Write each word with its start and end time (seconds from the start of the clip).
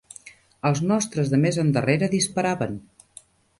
Els 0.69 0.81
nostres 0.91 1.29
de 1.35 1.41
més 1.45 1.61
endarrere 1.65 2.11
disparaven 2.17 2.83